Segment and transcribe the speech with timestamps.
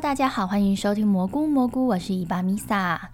[0.00, 3.10] 大家好，欢迎收听蘑菇蘑菇，我是伊巴米萨。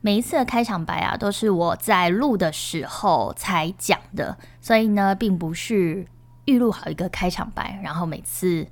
[0.00, 6.04] 每一次的开场白啊，都是我在录的时候才讲的，所以呢，并不是
[6.46, 8.66] 预录好一个开场白，然后每次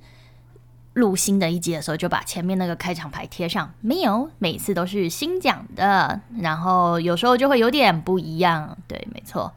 [0.91, 3.71] 录新的一集的时候就把前面那个开场白贴上。
[3.79, 8.77] 没有，每次都是新讲的，然后有时候就会有点不一样。
[8.89, 9.53] 对，没错。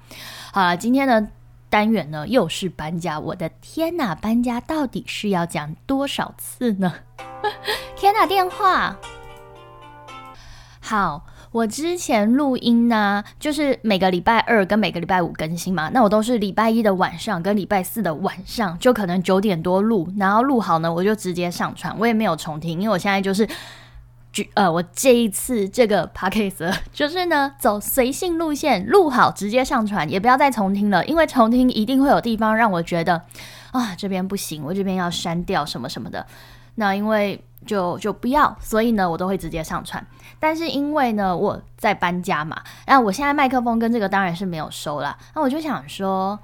[0.53, 1.27] 好了，今天呢
[1.71, 6.93] 单元呢又是搬家，我的天呐，搬家到底是要讲多少次呢？
[7.97, 8.97] 天呐，电话。
[10.83, 15.89] 好，我之前录音呢，就是每个礼拜二跟每个礼拜五更新嘛。
[15.91, 23.49] 那我都是礼拜一的晚上跟礼拜四的晚上，就可能九点多录，然后录好呢，我就直接上传，我也没有重听，因为我现在就是，
[24.55, 33.23] 呃，我这一次这个 p a c k a g e 就是呢走随性路线，录好直接上传，也不要再重听了，因为重听一定会有地方让我觉得
[33.73, 36.25] 啊这边不行，我这边要删掉什么什么的。
[36.77, 40.07] 那因为就就不要，所以呢，我都会直接上传。
[40.39, 45.19] 但是因为呢，我在搬家嘛，那我现在麦克风跟这个当然是没有收了。
[45.35, 46.39] 那我就想说，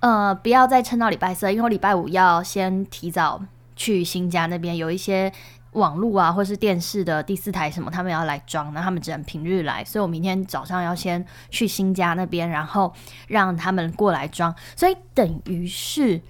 [0.00, 3.42] 呃，不要再撑到礼拜四，因为我礼拜五要先提早
[3.74, 5.32] 去新家那边，有一些
[5.74, 12.92] 网络啊，或是电视的第四台什么，他们要来装，那他们只能平日来，所以我明天早上要先去新家那边，然后
[13.28, 16.20] 让他们过来装，所以等于是。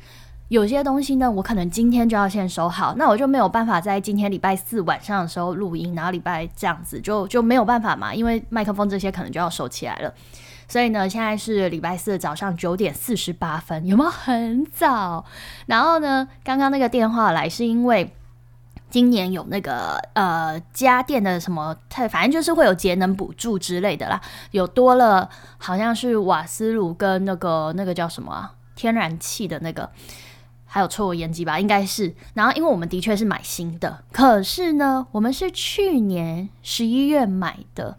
[0.48, 10.14] 有些东西呢，我可能今天就要先收好，那我就没有办法在今天礼拜四晚上的时候录音，然后礼拜这样子就就没有办法嘛，因为麦克风这些可能就要收起来了。
[10.68, 15.24] 所以呢，现在是礼拜四早上九点四十八分，有没有很早？
[15.66, 18.14] 然后呢，刚刚那个电话来是因为
[18.94, 21.76] 今年有那个呃家电的什么，
[22.08, 24.20] 反正就是会有节能补助之类的啦，
[24.52, 25.28] 有多了
[25.58, 29.90] 好像是瓦斯炉跟那个那个叫什么啊，天然气的那个。
[30.64, 32.14] 还有抽油烟机吧，应该是。
[32.34, 37.98] 然后，因为我们的确是买新的，可是呢，我们是去年十一月买的，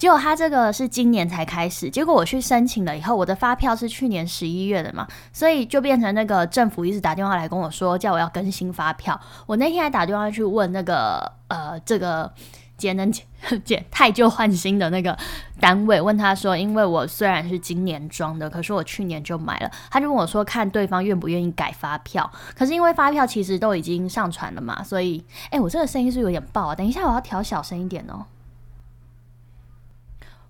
[0.00, 1.90] 结果他这个是今年才开始。
[1.90, 9.20] 结果我去申请了以后，我的发票是去年十一月的嘛，所以就变成那个政府一直打电话来跟我说，叫我要更新发票。
[9.46, 12.32] 我那天还打电话去问那个呃这个。
[12.80, 13.12] 节能
[13.62, 15.14] 减太旧换新的那个
[15.60, 26.74] 单位问他说：“因为我虽然是今年装的，可是我去年就买了。”他就问我说：“看对方愿不愿意改发票？”可是因为发票其实都已经上传了嘛，所以，哎，我这个声音是有点爆啊！
[26.74, 28.24] 等一下我要调小声一点哦。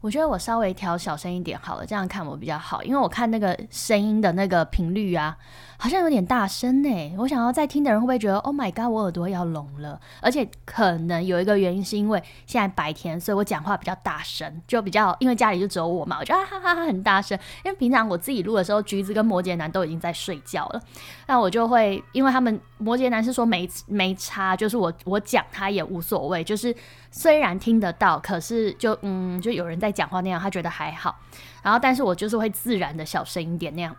[0.01, 5.37] 我觉得我稍微调小声一点好了，这样看我比较好，因为我看那个声音的那个频率啊，
[5.77, 7.15] 好像有点大声呢。
[7.19, 10.01] 我想要在听的人会不会觉得，Oh my god，我耳朵要聋了？
[10.23, 17.39] 而且可能有一个原因是因为现在白天，所以我讲话比较大声，就比较因为家里就只有我嘛，我觉得哈哈哈很大声。
[17.65, 20.81] 因为平常我自己录的时候，橘子跟摩羯男都已经在睡觉了，
[21.27, 26.75] 那我就会因为他们摩羯男是说没没差，就是我我讲他也无所谓，就是
[27.11, 29.91] 虽然听得到，可是就嗯，就有人在。
[29.91, 31.19] 讲话那样，他觉得还好。
[31.63, 33.95] 然后，但是我就是会自然的小声一点那样。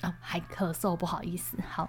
[0.00, 1.58] 啊， 还咳嗽，不好意思。
[1.68, 1.88] 好。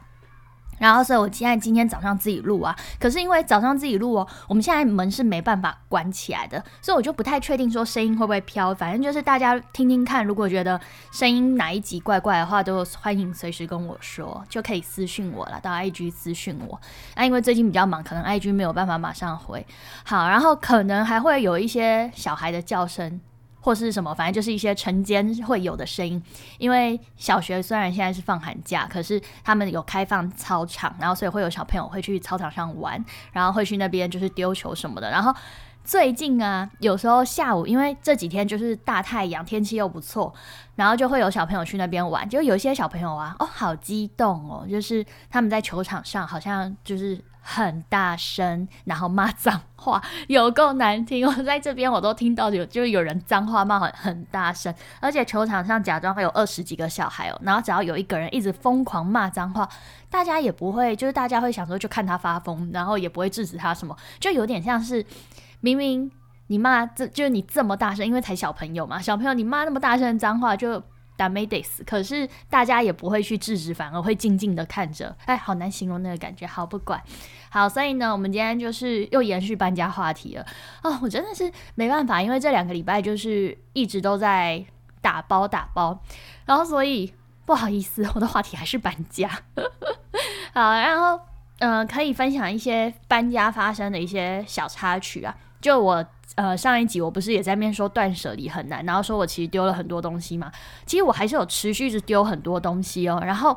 [0.80, 8.74] 然后，所以我现在今天早上自己录啊，可是因为早上自己录哦，我们现在门是没办法关起来的，所以我就不太确定说声音会不会飘。
[8.74, 10.80] 反正就是大家听听看，如果觉得
[11.12, 16.80] 声音哪一集怪怪的话，都欢迎随时跟我说，就可以私讯我了，到 IG 私讯我。
[17.16, 19.66] 那因为最近比较忙，可能 IG 没有办法马上回。
[20.04, 23.22] 好，然后可能还会有一些小孩的叫声。
[23.64, 26.22] 或是什么，反正就是一些晨间会有的声音。
[26.58, 35.10] 因为小学虽然现在是放寒假，可是他们有开放操场，然后所以会有小朋友会去操场上玩，然后会去那边就是丢球什么的。
[35.10, 35.34] 然后
[35.86, 40.34] 最近啊，有时候下午，因为这几天就是大太阳，天气又不错，
[40.76, 42.28] 然后就会有小朋友去那边玩。
[42.30, 47.18] 就有一些小朋友啊，哦，好激动哦，就是他们在球场上好像就是。
[47.46, 51.28] 很大声，然后骂脏话，有够难听。
[51.28, 59.68] 我在这边我都听到有，就是有人脏话骂很很大声，而且球场上假装还有二十几个小孩哦，然后只要有一个人一直疯狂骂脏话，
[60.10, 65.06] 大家也不会，就是大家会想说就看他发疯，然后也不会制止他什么，就有点像是
[65.60, 66.10] 明明
[66.48, 70.82] 你骂这就是你这么大声，因为才小朋友嘛，小朋友你骂那么大声的脏话就。
[71.16, 75.16] 打没得死，可是大家也不会去制止，反而会静静的看着。
[75.26, 76.46] 哎，好难形容那个感觉。
[76.46, 77.02] 好，不管
[77.50, 80.46] 好，所以呢，我们今天就是又延续搬家话题了。
[80.84, 84.66] 哦，我真的是没办法，因为这两个礼拜就是一直都在
[85.02, 86.02] 打包打包，
[86.46, 87.14] 然后所以
[87.46, 89.30] 不好意思，我的话题还是搬家。
[90.54, 91.20] 好，然后
[91.60, 96.06] 嗯，可以分享一些搬家发生的一些小插曲啊，就我。
[96.36, 100.52] 呃，上一集我不是也在面说断舍离很难，然后说我其实丢了很多东西嘛。
[100.84, 103.22] 其实我还是有持续着丢很多东西哦。
[103.24, 103.56] 然后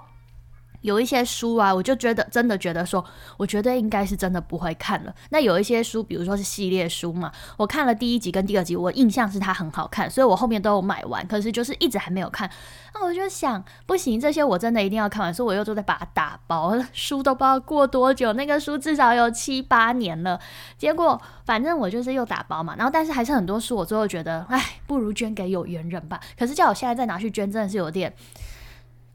[0.87, 3.05] 有一些书啊，我就觉得真的觉得说，
[3.37, 5.13] 我觉得应该是真的不会看了。
[5.31, 12.49] 那有一些书，比如说是系列书嘛，我看了第一集跟第二集，我印象是它很好看，所以我后面都有买完，可是就是一直还没有看。
[12.95, 16.73] 那我就想，不行，这些我真的一定要看完，所以我又都在把它打包。
[16.93, 20.39] 书都不知道过多久，那个书至少有七八年了。
[20.79, 26.21] 结果反正我就是又打包嘛，然后但是还是很多书，我最后觉得，哎，不如捐给有缘人吧。
[26.39, 28.15] 可是叫我现在再拿去捐，真的是有点。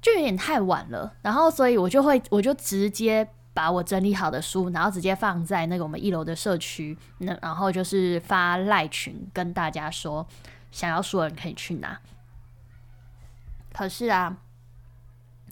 [0.01, 10.25] 就有点太晚了，然后所以我就会，我就直接把我整理好的书，然后直接放在那个我们一楼的社区，那然后就是发赖群跟大家说，
[10.71, 11.99] 想要书的人可以去拿。
[13.73, 14.35] 可是啊，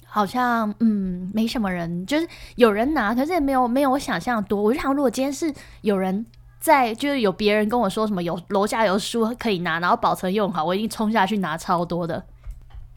[0.05, 4.61] 好像嗯没什么人，就是有人拿，可是也没有没有我想象多。
[4.61, 6.25] 我就想，如果今天是有人
[6.59, 12.25] 在，就是有别人跟我说什么有楼下有书可以拿，然后保存用好，我一定冲下去拿超多的。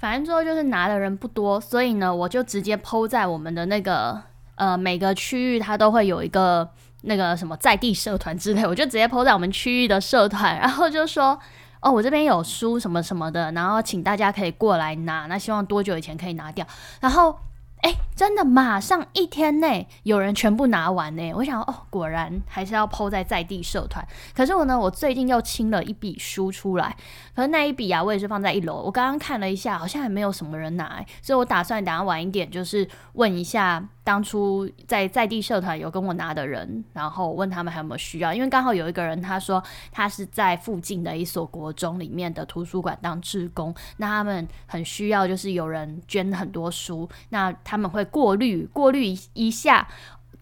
[0.03, 4.21] 反正最后就是拿的人不多，所以呢，我就直接抛在我们的那个
[4.57, 6.69] 呃每个区域，它都会有一个
[7.03, 11.39] 那个什么在地社团之类，我就直接抛在我们区域的社团，然后就说
[11.81, 16.67] 哦，我这边有书什么什么的，然后请大家可以过来拿，那希望多久以前可以拿掉，
[17.01, 17.39] 然后。
[17.82, 21.32] 哎，真的，马上一天内有人全部拿完呢。
[21.34, 24.06] 我想，哦，果然还是要抛在在地社团。
[24.34, 26.96] 可是我呢，我最近又清了一笔书出来，
[27.34, 28.81] 可是那一笔啊，我也是放在一楼。
[28.81, 33.84] 我刚刚看了一下，好像还没有什么人拿，所以我打算等下晚一点，就是问一下。
[34.05, 49.87] 当初在在地社团有跟我拿的人，然后问他们还有没有需要，因为刚好有一个人他说他是在附近的一所国中里面的图书馆当志工，那他们很需要就是有人捐很多书，那他们会过滤过滤一下。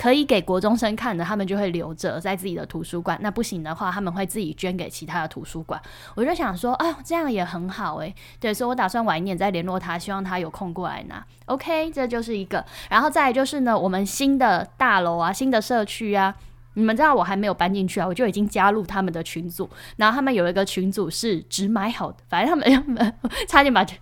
[0.00, 3.18] 可以给国中生看的，他们就会留着在自己的图书馆。
[3.20, 5.78] 那不行的话，他们会自己捐给其他的图书馆。
[6.14, 8.14] 我就想说，啊，这样也很好诶。
[8.38, 11.22] 对，所以我打算晚一点再联络他，希望他有空过来拿。
[11.44, 12.64] OK，这就是一个。
[12.88, 16.34] 然后再就是呢，我们新的大楼啊，新的社区啊，
[16.72, 19.68] 你们知道我还没有搬进去啊，我就已经加入他们的群组。
[19.96, 23.14] 然后他们有一个群组是只买好的，反正他们
[23.46, 23.98] 差点把群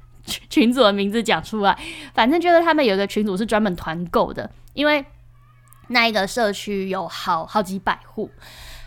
[0.49, 1.77] 群组的名字讲出来。
[2.15, 5.05] 反正就是他们有一个群组是专门团购的，因为。
[5.89, 8.31] 那一个社区有好好几百户，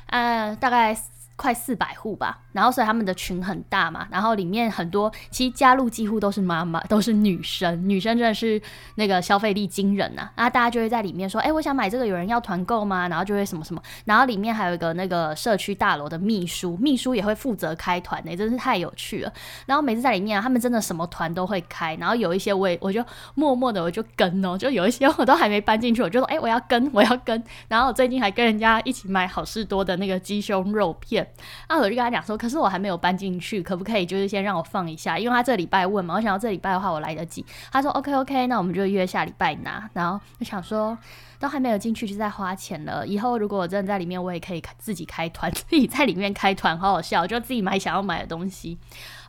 [0.08, 0.98] 呃，大概。
[1.42, 8.62] 快四百户吧，然后所以他们的群很大嘛，然后里面很多其实加入几乎都是妈妈， 都是女生，女生真的是
[8.94, 13.08] 那个消费力惊人呐，啊大家就会在里面说，哎，我想买这个，有人要团购吗？
[13.08, 19.34] 然后就会什么什么，然后里面还有一个那个社区大楼的秘书，秘书也会负责开团呢，真是太有趣了。
[19.66, 23.04] 然后每次在里面啊，他们真的什么团都会开，然后有一些我也我就
[23.34, 27.44] 默默的我就跟哦，就有一些我都还没搬进去，我就说，哎，我要跟，我要跟。
[27.68, 31.28] 然后最近还跟人家一起买好事多的那个鸡胸肉片。
[31.70, 35.18] 那我就跟他讲说，可是我还没有搬进去，可不可以就是先让我放一下？
[35.18, 37.46] 因为他这礼拜问嘛，我想要这礼拜的话我来得及。
[37.72, 39.90] 他说 OK OK，那我们就约下礼拜拿。
[39.94, 40.98] 然后就想说，
[41.40, 43.06] 都还没有进去就在花钱了。
[43.06, 48.78] 以后如果我真的在里面，我也可以自己开团，自己在里面开团，好好笑，就自己买想要买的东西。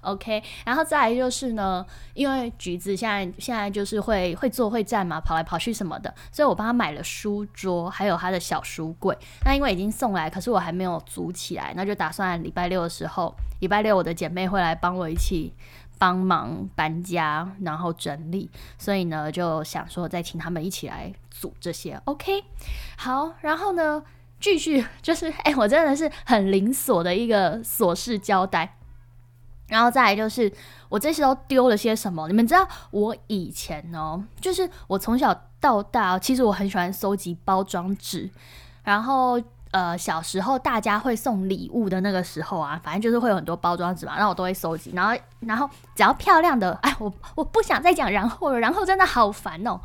[0.02, 1.84] OK，然后再来就是呢，
[2.14, 9.16] 因为橘子现在现在就是会会坐会站嘛，跑来跑去什么的，所以我帮他买了书桌，还有他的小书柜。
[9.44, 15.54] 那因为已经送来，可是我还没有组起来，那就打算礼拜六的时候，礼拜六我的姐妹会来帮我一起
[15.98, 18.50] 帮忙搬家，然后整理。
[18.76, 22.00] 所以呢，就想说再请他们一起来组这些。
[22.06, 22.42] OK，
[22.96, 24.02] 好，然后呢，
[24.40, 28.78] 继续就是，哎，我真的是很零琐的一个琐事交代。
[29.72, 30.52] 然后再来就是，
[30.90, 32.28] 我这些都丢了些什么？
[32.28, 38.28] 你们知道，我以前哦，就是我从小到大，其实我很喜欢收集包装纸。
[38.84, 44.92] 然后，呃，小时候大家会送礼物的那个时候啊，反正就是会有很多包装纸嘛，那我都会收集。
[44.94, 49.80] 然后，然后只要漂亮的，哎，我我不想再讲然后了，然后真的好烦哦。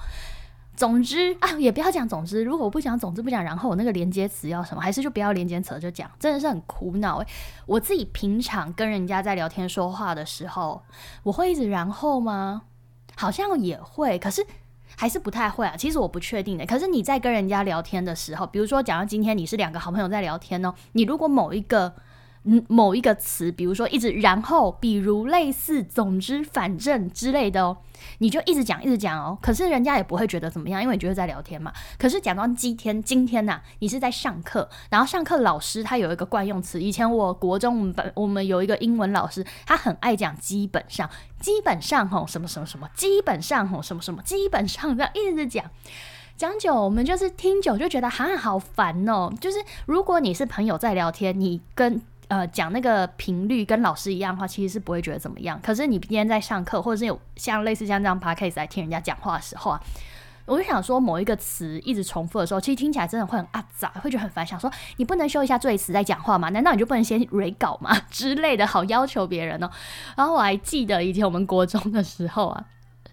[0.77, 2.43] 总之啊，也不要讲总之。
[2.43, 7.27] 如果我不讲总之不讲，然后我那个连接词要什么，还是就不要连接词就讲，真的是很苦恼诶。
[7.65, 10.83] 我自己平常跟人家在聊天说话的时候，
[11.23, 12.61] 我会一直然后吗？
[13.15, 14.45] 好像也会，可是
[14.95, 15.75] 还是不太会啊。
[15.75, 16.65] 其实我不确定的。
[16.65, 21.91] 可是你在跟人家聊天的时候，比如说，假如今天你是两个好朋友在聊天哦，你如果某一个。
[22.49, 27.77] 嗯，某一个词，比如说一直然后，比如类似，总之，反正之类的哦，
[28.19, 29.37] 你就一直讲，一直讲哦。
[29.41, 31.73] 可是人家也不会觉得怎么样，因为你觉得在聊天嘛。
[31.99, 36.81] 可是讲到今天，今天呐，你是在上课，然后上课老师他有一个惯用词。
[36.81, 41.09] 以前我国中我们我们有一个英文老师，他很爱讲基本上，
[41.41, 45.65] 基本上吼什么什么什么，基本上吼什么什么，基本上这样一直讲，
[46.37, 49.29] 讲久我们就是听久就觉得哈好烦哦。
[49.41, 55.59] 就是如果你是朋友在聊天，你跟呃，讲那个频率跟老师一样的话，其实是不会觉得怎么样。
[55.63, 59.81] 可是你今天在上课，或者是有像类似像这样 podcast 来听人家讲话的时候啊，
[60.45, 64.45] 我就想说，某一个词一直重复的时候，其实听起来真的会很阿杂，会觉得很烦。
[64.45, 66.49] 想说，你不能修一下最词再讲话吗？
[66.49, 68.67] 难道你就不能先 re 稿吗 之类的？
[68.67, 69.69] 好要求别人哦。
[70.15, 72.65] 然后我还记得以前我们国中的时候啊。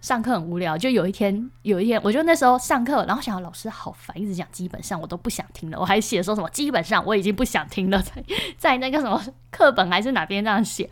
[0.04, 8.22] 上课很无聊，就有一天，有一天，我就那时候上课，然后想老师好烦，一直讲基本上我都不想听了，我还写说什么基本上我已经不想听了，在
[8.58, 9.18] 在那个什么
[9.50, 10.90] 课本还是哪边这样写。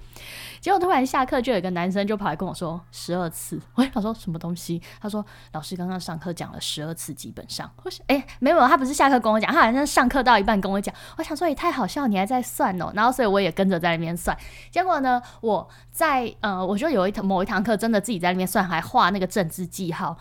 [0.62, 3.60] 结果突然下课，就有一个男生就跑来跟我说十二次。
[3.74, 4.80] 我想说什么东西？
[5.00, 7.68] 他说老师刚刚上课讲了十二次，基本上。
[7.82, 10.94] 我想哎，没有，他不是下课跟我讲，他好像上课到一半跟我讲。
[11.18, 12.92] 我想说也太好笑，你还在算哦。
[12.94, 14.38] 然后所以我也跟着在那边算。
[14.70, 20.16] 结果呢，我在呃，我就有一堂某一堂课真的自己在那边算，还画那个政治记号。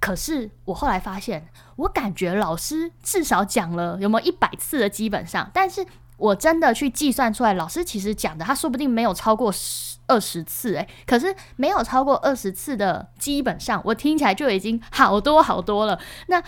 [0.00, 1.46] 可是我后来发现，
[1.76, 5.86] 我感觉老师至少讲了有没有一百次的基本上，但是。
[6.24, 16.00] 我真的去计算出来，老师其实讲的，他说不定没有超过十二十次，诶，可是没有超过二十次的，基本上我听起来就已经好多好多了。
[16.28, 16.42] 那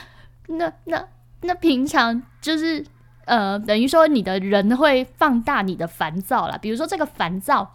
[0.47, 1.07] 那那
[1.43, 2.83] 那平常就是
[3.27, 7.75] 呃，等于说你的人会放大你的烦躁啦，比如说这个烦躁。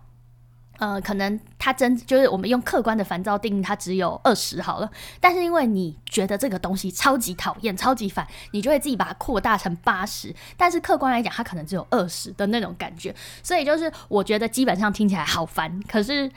[0.81, 4.89] 呃，可能它真就是我们用客观的烦躁定义，它只有二十好了。
[5.19, 10.35] 但是因为你觉得这个东西超级讨厌、超级烦，你就会自己把它扩大成八十。
[10.57, 13.13] 但是客观来讲，它可能只有二十的那种感觉。
[13.43, 16.27] 所以就是我觉得基本上听起来好烦，可是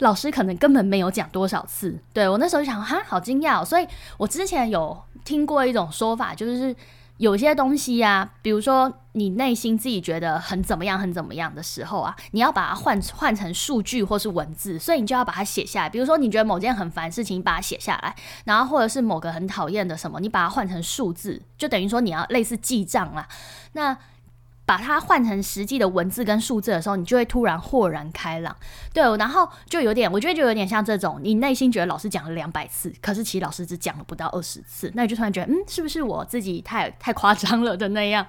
[0.00, 1.98] 老师可能根本没有讲多少次。
[2.12, 3.62] 对我那时候就想，哈，好惊讶。
[3.62, 6.76] 哦所以我之前有听过一种说法，就是。
[7.18, 15.88] 有些东西呀，比如说你内心自己觉得很怎么样、很怎么样的时候啊，你要把它换换成数据或是文字，所以你就要把它写下来。
[15.88, 23.26] 比如说你觉得某件很烦事情，把它写下来，然后或者是某个很讨厌的什么，你把它换成数字，就等于说你要类似记账啦。
[23.72, 23.96] 那
[24.66, 28.54] 把它换成实际的文字跟数字的时候，你就会突然豁然开朗。
[28.92, 38.26] 对，然后就有点，我觉得就有点像这种，你内心觉得老师讲了两百次，可是其实老师只讲了不到二十次，那你就突然觉得，嗯，是不是我自己太太夸张了的那样？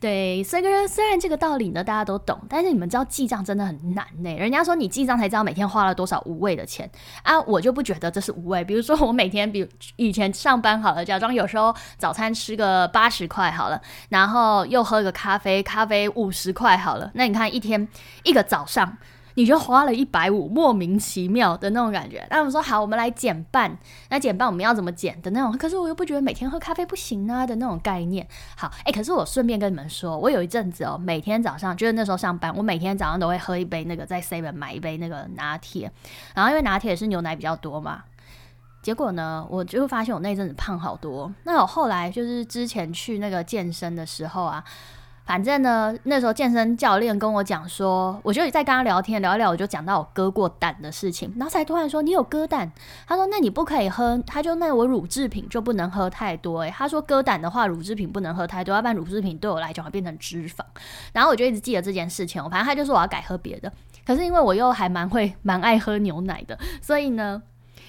[0.00, 4.32] 对，所以虽然这个道理呢大家都懂，但是你们知道记账真的很难呢。
[4.36, 6.88] 人家说你记账才知道每天花了多少无谓的钱
[7.24, 8.62] 啊，我就不觉得这是无谓。
[8.62, 17.88] 比如说我每天，比如以前上班好了，假装有时候早餐吃个八十块好了，然后又喝个咖啡，咖啡五十块好了，那你看一天
[18.22, 18.96] 一个早上。
[19.38, 22.26] 你就花了一百五，莫名其妙的那种感觉。
[22.28, 23.78] 那我们说好，我们来减半。
[24.10, 25.56] 那减半我们要怎么减的那种？
[25.56, 28.26] 可是我又不觉得每天喝咖啡不行啊的那种概念。
[28.56, 35.88] 好，哎，可是我顺便跟你们说，我有一阵子哦，每天早上就是那时候上班，我每天早上都会喝一杯那个在 Seven 买一杯那个拿铁。
[36.34, 38.02] 然后因为拿铁是牛奶比较多嘛，
[38.82, 41.32] 结果呢，我就发现我那阵子胖好多。
[41.44, 44.64] 那我后来就是之前去那个健身的时候啊。
[45.28, 52.72] 反正呢，那时候健身教练跟我讲说，我就在跟他聊天聊一聊，我就讲到我割过胆的事情，然后才突然说你有割胆，
[53.06, 60.64] 他说那你不可以喝，他就那我乳制品就不能喝太多，诶，他说割胆的话乳制品不能喝太多，要不然乳制品对我来讲会变成脂肪，
[61.12, 63.70] 然后我就一直记得这件事情，反正他就说我要改喝别的，
[64.06, 67.42] 可是因为我又还蛮会蛮爱喝牛奶的，所以呢。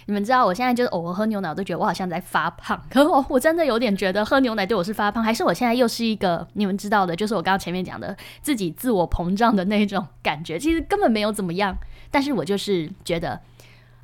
[0.10, 2.82] 你们知道我现在就是偶尔喝牛奶，我都觉得我好像在发胖。
[2.90, 10.58] 可我我真的有点觉得喝牛奶对我是发胖，还是我现在又是一个你们知道的，就是我刚刚前面讲的自己自我膨胀的那种感觉。
[10.58, 11.78] 其实根本没有怎么样，
[12.10, 13.40] 但是我就是觉得，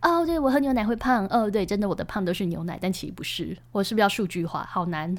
[0.03, 1.25] 哦，对我喝牛奶会胖。
[1.31, 3.57] 哦，对，真的我的胖都是牛奶，但其实不是。
[3.71, 4.63] 我是不是要数据化？
[4.71, 5.17] 好难。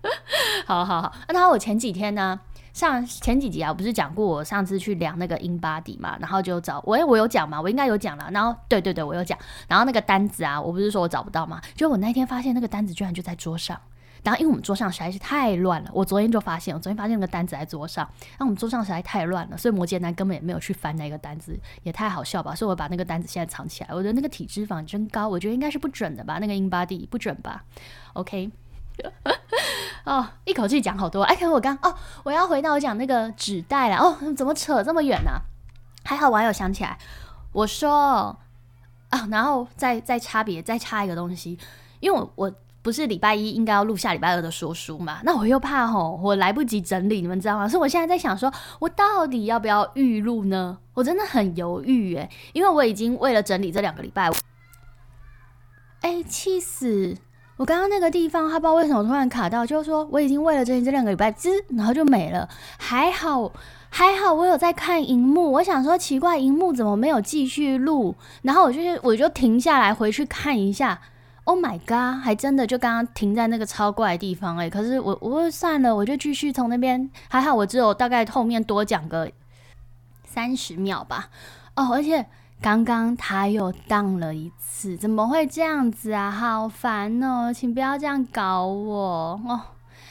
[0.64, 2.40] 好好好，那我前几天呢？
[2.72, 8.30] 上前几集啊，我不是讲过我上次去量那个 in body 嘛，然后就找我，我有讲嘛，我应该有讲了。
[8.32, 9.38] 然后对对对，我有讲。
[9.68, 13.78] 然后那个单子啊，我不是说我找不到嘛，就我那天发现那个单子居然就在桌上。
[14.24, 18.08] 然后因为我们桌上实在是太乱了，我昨天就发现，我昨天发现那个单子在桌上。
[18.38, 22.54] 那我们桌上实在太乱了，所以摩羯男根本也没有去翻那个单子，也太好笑吧？
[22.54, 23.90] 所以我把那个单子现在藏起来。
[23.92, 26.38] 我觉得那个体脂肪真高，我觉得应该是不准的吧？
[26.40, 27.64] 那个 in body 不准吧
[28.12, 28.50] ？OK。
[30.04, 31.22] 哦，一口气讲好多。
[31.22, 31.94] 哎，可我刚哦，
[32.24, 33.96] 我要回到我讲那个纸袋了。
[33.96, 35.30] 哦，怎么扯这么远呢？
[36.04, 36.98] 还好我还有想起来，
[37.52, 38.36] 我说
[39.10, 41.56] 啊，然后再再差别再插一个东西，
[42.00, 47.68] 因为我我不是礼拜一应该要录下礼拜二的说书嘛，那我又怕吼我来不及整理，你们知道吗？
[47.68, 50.76] 所以我现在在想，说我到底要不要预录呢？
[50.94, 54.28] 我真的很犹豫诶，因为我已经为了整理这两个礼拜，
[56.00, 57.16] 哎，气死！
[57.58, 62.48] 我刚刚那个地方，他不知道为什么突然卡到，就是说我已经为了这这两个礼拜，滋，然后就没了。
[62.78, 63.52] 还好，
[63.90, 65.52] 还好，我有在看荧幕。
[65.52, 68.16] 我想说奇怪，荧幕怎么没有继续录？
[68.42, 70.98] 然后我就我就停下来回去看一下。
[71.44, 74.70] Oh my god，还真的就刚刚停在那个超怪的地方哎。
[74.70, 77.08] 可是我我算了，我就继续从那边。
[77.28, 79.30] 还好我只有大概后面多讲个
[80.24, 81.28] 三十秒吧。
[81.76, 82.26] 哦，而且。
[82.62, 86.30] 刚刚他又荡了一次，怎么会这样子啊？
[86.30, 88.96] 好烦哦，请不要这样搞我
[89.44, 89.60] 哦。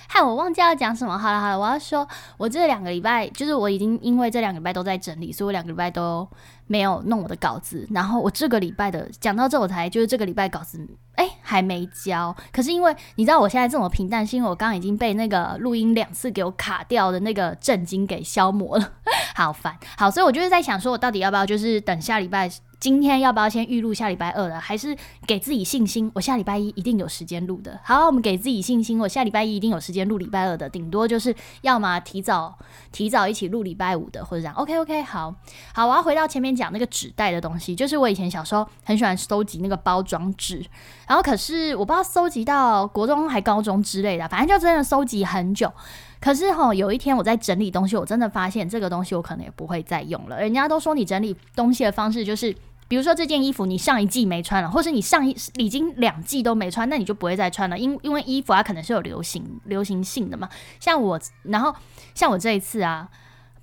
[0.09, 1.17] 嗨我忘记要讲什么。
[1.17, 2.05] 好了好了，我要说，
[2.35, 6.27] 我这两个礼拜就是我已经因为这两个礼拜都在整理，所以我两个礼拜都
[6.71, 7.85] 没有弄我的稿子。
[7.91, 12.33] 然后我这个礼拜的讲到这，我才就是这个礼拜稿子哎还没交。
[12.53, 18.93] 可是因为你知道我现在这么平淡，是因为我刚刚已经被那个录音两次给我卡掉的那个震惊给消磨了，
[19.35, 19.77] 好烦。
[19.97, 22.49] 好，所以我就是在想，说我到底要不要就是等下礼拜。
[22.81, 24.59] 今天要不要先预录下礼拜二的？
[24.59, 24.97] 还是
[25.27, 27.79] 给自己信心，我下礼拜一一定有时间录的。
[27.83, 30.67] 好，我们给自己信心，我下礼拜一一定有时间录礼拜二的。
[30.67, 32.57] 顶多就是要么提早
[32.91, 34.55] 提早一起录礼拜五的，或者这样。
[34.55, 35.35] OK OK，好
[35.75, 40.63] 好，我要回到前面讲那个纸袋的东西，就是我以前小时候很喜欢收集那个包装纸，
[41.07, 45.71] 然后可是我不知道收集到国中还高中之类的，反正就真的收集很久。
[46.19, 50.39] 可是哈，有一天我在整理东西，我真的发现这个东西我可能也不会再用了。
[50.39, 52.55] 人家都说你整理东西的方式就是。
[52.87, 57.79] 比如说这件衣服你上一季没穿了，或是你上一已经两季都没穿，那你就不会再穿了。
[57.79, 60.49] 因因为衣服它可能是有流行流行性的嘛。
[60.77, 61.73] 像我，然后
[62.13, 63.07] 像我这一次啊，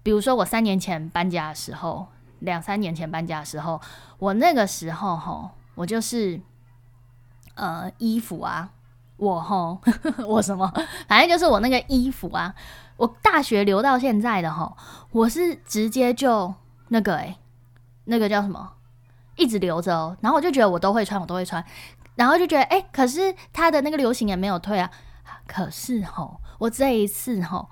[0.03, 2.09] 比如说我三年前搬家的时候，
[2.41, 3.81] 两三年前搬家的时候，
[4.19, 6.41] 我那个时候哈，我就是
[7.55, 8.71] 呃衣服啊，
[9.17, 9.79] 我哈
[10.27, 10.73] 我什么，
[11.07, 12.55] 反正就是我那个衣服啊，
[12.97, 14.77] 我大学留到现在的哈，
[15.13, 16.55] 我是直接就
[16.89, 17.37] 那个诶，
[18.05, 18.73] 那个叫什么？
[19.37, 21.65] 一直留着哦，然后我就觉得我都会穿，我都会穿，
[22.17, 24.91] 然后就觉得哎，可是它的那个流行也没有退啊。
[25.47, 27.71] 可是吼，我这一次吼，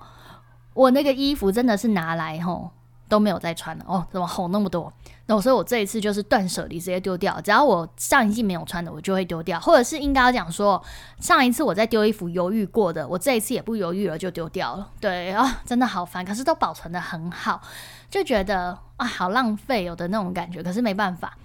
[0.73, 2.71] 我那个衣服真的是拿来吼
[3.07, 4.91] 都没有再穿了哦，怎么吼那么多？
[5.29, 7.39] 那所以，我这一次就是断舍离，直接丢掉。
[7.41, 10.81] 只要我上一季没有穿的，我就会丢掉，或者是应该要讲说，
[11.19, 14.89] 上一次我在丢衣服犹豫过的，我这一次也不犹豫了，就丢掉了。
[15.01, 17.61] 对啊，真的好烦，可是都保存的很好，
[18.09, 20.63] 就觉得啊，好浪费有的那种感觉。
[20.63, 21.37] 可是没办法。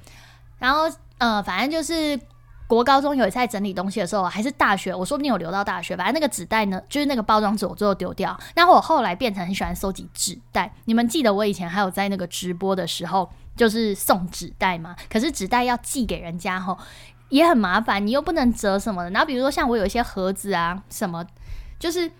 [0.59, 0.83] 然后，
[1.19, 2.16] 呃，反正就是
[2.73, 5.95] 国高中有一次在整理东西的时候，还是大学，我说不定有留到大学。
[5.95, 8.35] 反正那个纸袋呢，就是那个包装纸，我最后丢掉。
[8.55, 10.73] 然后我后来变成很喜欢收集纸袋。
[10.87, 14.97] 你们记得我以前还有在那个直播的时候，就是送纸袋吗？
[15.11, 16.79] 可是纸袋要寄给人家吼，
[17.29, 19.11] 也很麻烦，你又不能折什么的。
[19.11, 21.23] 然后比如说像我有一些盒子啊，什么，
[21.79, 22.11] 就是，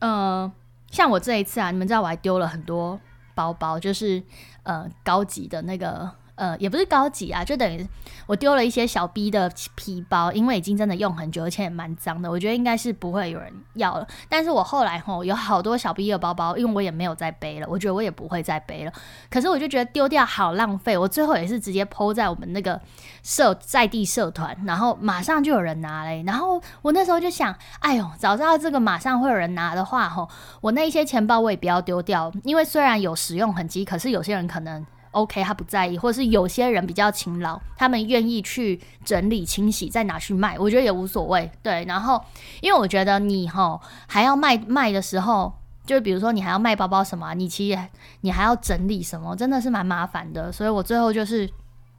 [0.00, 0.50] 呃，
[0.90, 2.98] 像我这一次啊，你们知道我还丢了很多
[3.36, 4.20] 包包，就是
[4.64, 6.10] 呃高级的那个。
[6.36, 7.86] 呃，也不是高级啊，就等于
[8.26, 14.06] 我丢了一些小 B 的皮包，因为已经真的用很久，而且也蛮脏的，我觉得应该是不会有人要了。
[14.28, 18.92] 但是我后来吼有好多小 B 的包包，因为我也没有再背了，我觉得我也不会再背了。
[19.30, 22.80] 可是我就觉得丢掉好浪费，我最后也是直接抛在我们那个
[23.22, 26.22] 社在地社团，然后马上就有人拿嘞。
[26.26, 30.28] 然后我那时候就想，哎呦，早知道这个马上会有人拿的话，吼，
[30.60, 34.86] 我那一些钱包我也不要丢掉，因为虽然有使用痕迹，可是有些人可能。
[35.16, 41.50] OK，他不在意，或者是有些人比较勤劳，他们愿意去整理清洗，再拿去卖，我觉得也无所谓。
[41.62, 42.22] 对，然后
[42.60, 45.52] 因为我觉得你哈还要卖卖的时候，
[45.86, 47.78] 就比如说你还要卖包包什么，你其实
[48.20, 50.52] 你还要整理什么，真的是蛮麻烦的。
[50.52, 51.50] 所以我最后就是。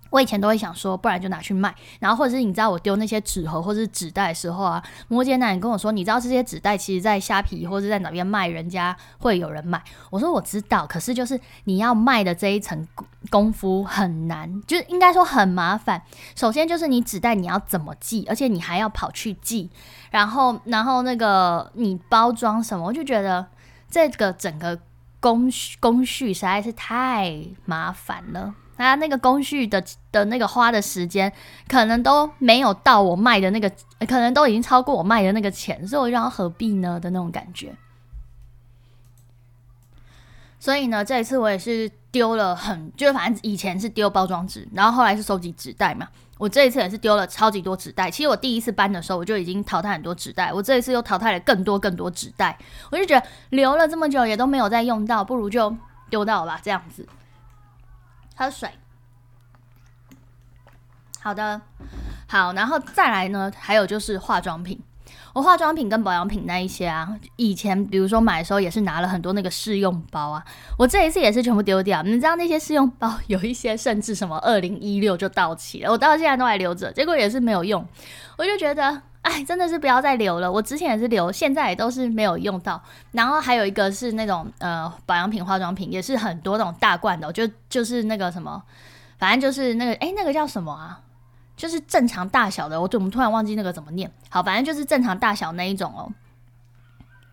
[0.09, 1.73] 我以前都会想说，不然就拿去卖。
[1.99, 9.81] 然后或者是你知道我丢那些纸盒或者是纸袋的时候啊，摩羯男跟我说，你知道这些纸袋其实在虾皮或者在哪边卖，人家会有人买。
[10.09, 12.87] 我说我知道，可是就是你要卖的这一层
[13.29, 16.01] 功夫很难，就是应该说很麻烦。
[16.35, 19.69] 首先就是你纸袋你要怎么寄，而且你还要跑去寄，
[20.11, 23.45] 然后然后那个你包装什么，我就觉得
[23.89, 24.79] 这个整个
[25.19, 28.53] 工序工序实在是太麻烦了。
[28.77, 31.31] 他那个工序的的那个花的时间，
[31.67, 33.69] 可能都没有到我卖的那个，
[34.07, 37.75] 可能都已经超过我卖的那个钱，所以我就何必呢的那种感觉。
[40.59, 46.07] 所以呢，这一次我也是丢了很，就是反正以前是丢包装纸，然后后来是收集纸袋嘛。
[46.39, 48.11] 我这一次也是丢了超级多纸袋。
[48.11, 50.53] 其实我第一次搬的时候，我就已经淘汰很多纸袋。
[50.53, 52.57] 我这一次又淘汰了更多更多纸袋，
[52.91, 55.75] 我就觉得留了这么久也都没有再用到，不如就
[56.09, 57.07] 丢掉吧，这样子。
[58.37, 58.71] 喝水，
[61.19, 61.59] 好的，
[62.29, 63.51] 好，然后再来呢？
[63.59, 64.79] 还有就是化妆品，
[65.37, 70.43] 我化妆品跟保养品那一些啊，以前比如说买的时候也是拿了很多那个试用包啊，
[70.79, 72.01] 我这一次也是全部丢掉。
[72.01, 77.85] 你知道那些试用包有一些甚至什么二零一六就到期了，我到现在都还留着，结果也是没有用，
[78.35, 78.99] 我就觉得。
[79.21, 80.49] 哎，真的是不要再留了。
[80.49, 82.81] 我之前也是留，现在也都是没有用到。
[83.11, 88.63] 然后还有一个是那种呃保养品、化妆品，也是很多那种大罐的，就就是那个什么，
[89.19, 91.01] 反正就是那个哎，那个叫什么啊？
[91.57, 92.79] 就是正常大小的。
[92.79, 94.09] 我怎么突然忘记那个怎么念？
[94.29, 96.09] 好，反正就是正常大小那一种哦。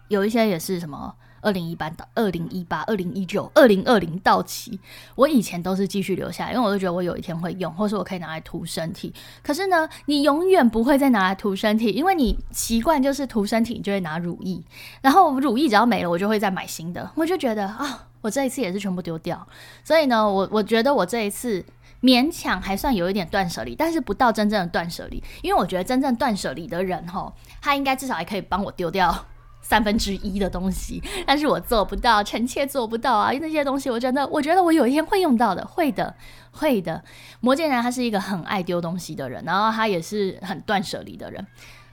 [0.09, 4.79] 有一些也是什么二零一八到二零一八、二零一九、二零二零到期，
[5.15, 9.13] 我以前都是继续留下来，因为我就觉得我有一天会用，或是我可以拿来涂身体。
[9.43, 14.63] 可是呢，你永远不会再拿来涂身体，因为你习惯就是涂身体，你就会拿乳液，
[15.01, 17.11] 然后乳液只要没了，我就会再买新的。
[17.15, 19.47] 我就觉得啊，我这一次也是全部丢掉。
[19.83, 21.65] 所以呢，我我觉得我这一次。
[22.05, 29.27] 勉强还算有一点断舍离，但是不到真正的断舍离，因为我觉得真正断舍离的人吼，他应该至少还可以帮我丢掉
[29.63, 33.33] 三分之一的东西，但是我做不到，臣妾做不到啊！
[33.41, 36.15] 那些东西，我真的，我觉得我有一天会用到的，会的，
[36.51, 37.03] 会的。
[37.41, 41.47] 魔戒男他是一个很爱丢东西的人，然后他也是很断舍离的人，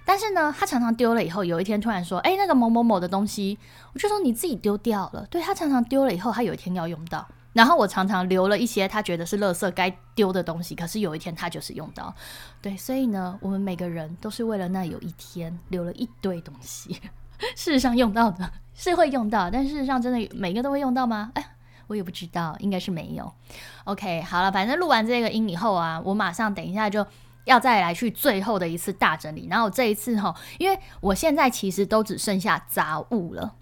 [0.03, 3.57] 但是呢，他常常丢了以后，有一天突然说，哎，那个某某某的东西，
[3.93, 5.25] 我就说你自己丢掉了。
[5.29, 7.25] 对他常常丢了以后，他有一天要用到。
[7.53, 12.13] 然后我常常留了一些他觉得是垃圾该丢的东西，可是有一天他就是用到，
[12.61, 16.93] 对，所以呢，我们每个人都是为了那有一天留了一堆东西，
[17.55, 21.31] 事实上用到的是会用到，但事实上真的每个都会用到吗？
[21.35, 21.55] 哎，
[21.87, 23.33] 我也不知道，应该是没有。
[23.83, 27.05] OK，好了，反正录完这个音以后啊，我马上等一下就
[27.45, 33.55] 要再来去最后的一次大整理，然后这一次哈，因为我现在其实都只剩下杂物了。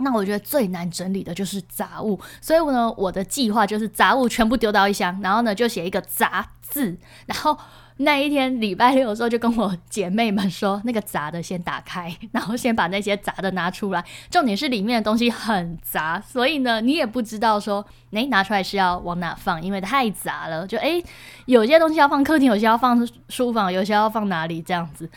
[0.00, 7.56] 那我觉得最难整理的就是杂物，所以呢，我的计划就是杂物全部丢到一箱，然后呢就写一个杂字，然后
[7.98, 14.04] 那一天礼拜六的时候就跟我姐妹们说，那个杂的先打开，然后先把那些杂的拿出来。
[14.30, 20.66] 重点是里面的东西很杂，所以呢，你也不知道说，诶，拿出来是要往哪放，因为太杂了。
[20.66, 21.02] 就诶，
[21.46, 25.08] 有些东西要放客厅，有些要放书房，有些要放哪里这样子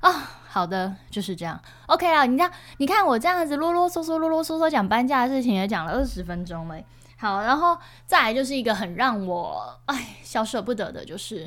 [0.00, 0.37] 啊。
[0.50, 1.60] 好的，就是这样。
[1.86, 6.76] OK 啊，你这样，你看我这样子啰啰嗦嗦、啰啰嗦嗦讲搬家的事情，也讲了二十分钟了。
[7.18, 11.44] 好，然后再来就是一个很让我哎小舍不得的，就是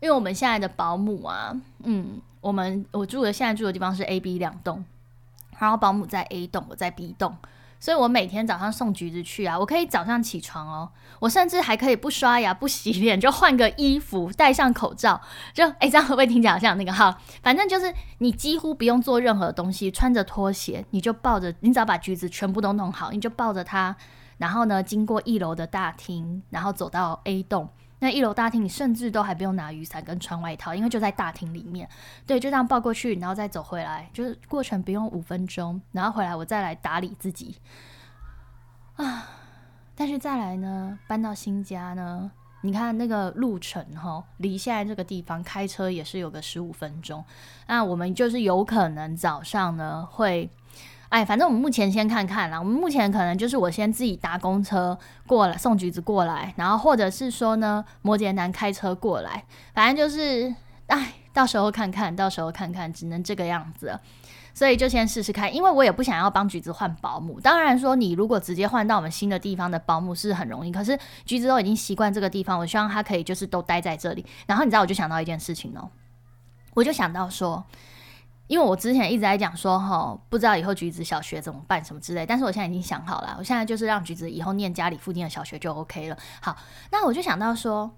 [0.00, 4.84] 因为我们现在的保姆啊，嗯，我们我住的现在住的地方是 A、B 两栋，
[5.58, 7.36] 然后保姆在 A 栋，我在 B 栋。
[7.80, 15.20] 所以我每天早上送橘子去啊，我可以早上起床哦，我甚至还可以不刷牙、不洗脸就换个衣服、戴上口罩，
[15.54, 17.20] 就哎，这样会不会听起来像那个哈？
[17.42, 23.94] 反正就是你几乎不用做任何东西，穿着拖鞋你就抱着，你只要把橘子全部都弄好，你就抱着它，
[24.38, 27.68] 然后呢，经过一楼的大厅，然后走到 A 栋。
[28.00, 31.88] 那一楼大厅，你甚至都还不用拿雨伞跟穿外套，因为就在大厅里面。
[32.26, 37.56] 对，就这样抱过去，然后再走回来，就是过程不用五分钟，然后回来我再来打理自己。
[38.96, 39.28] 啊，
[39.94, 42.30] 但是再来呢，搬到新家呢，
[42.60, 47.24] 你看那个路程哈，离现在这个地方开车也是有个十五分钟。
[47.66, 50.50] 那我们就是有可能早上呢会。
[51.10, 52.58] 哎，反正我们目前先看看啦。
[52.58, 59.44] 我们目前可能就是我先自己搭公车过来送橘子过来，然后或者是说呢，摩羯男开车过来。
[59.72, 60.54] 反正就是，
[60.88, 63.98] 哎，到时候看看到时候看看，只能这个样子。
[64.52, 67.40] 所以就先试试看，因为我也不想要帮橘子换保姆。
[67.40, 74.26] 当然说，你如果直接换到我们新的地方的保姆是很容易，可是橘子都已经习惯这个地方，我希望他可以就是都待在这里。
[74.46, 75.88] 然后你知道，我就想到一件事情哦，
[76.74, 77.64] 我就想到说。
[78.48, 86.16] 因为我之前一直在讲说，哈，不知道以后橘子小学怎么办什么之类，但是我现在已经想好了，我现在就是让橘子以后念家里附近的小学就 OK 了。
[86.40, 86.56] 好，
[86.90, 87.90] 那我就想到说，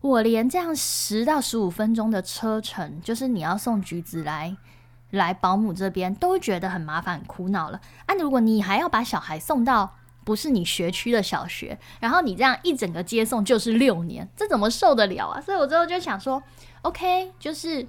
[0.00, 4.56] 我连这样十到十五分钟的车程，就是你要送橘子来
[5.10, 7.80] 来保姆这边，都觉得很麻烦、很苦恼了。
[8.06, 15.40] 啊，如果你还要把小孩送到不是你学区的小学，然后你这样一整个接送就是六年，这怎么受得了啊？
[15.40, 16.42] 所以我最后就想说
[16.82, 17.86] ，OK，就是。